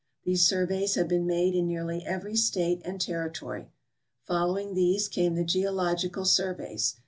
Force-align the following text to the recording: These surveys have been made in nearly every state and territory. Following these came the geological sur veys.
These 0.25 0.47
surveys 0.47 0.95
have 0.95 1.07
been 1.07 1.27
made 1.27 1.53
in 1.53 1.67
nearly 1.67 2.03
every 2.03 2.35
state 2.35 2.81
and 2.83 2.99
territory. 2.99 3.69
Following 4.23 4.73
these 4.73 5.07
came 5.07 5.35
the 5.35 5.43
geological 5.45 6.25
sur 6.25 6.55
veys. 6.55 6.95